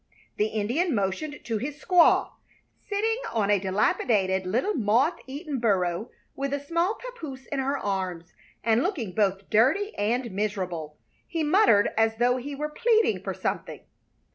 [0.37, 2.31] The Indian motioned to his squaw,
[2.89, 8.33] sitting on a dilapidated little moth eaten burro with a small papoose in her arms
[8.63, 10.97] and looking both dirty and miserable.
[11.27, 13.81] He muttered as though he were pleading for something.